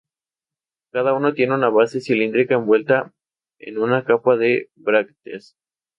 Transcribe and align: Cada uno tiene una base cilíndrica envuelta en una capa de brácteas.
Cada 0.91 1.13
uno 1.13 1.35
tiene 1.35 1.53
una 1.53 1.69
base 1.69 2.01
cilíndrica 2.01 2.55
envuelta 2.55 3.13
en 3.59 3.77
una 3.77 4.03
capa 4.03 4.35
de 4.35 4.71
brácteas. 4.75 5.55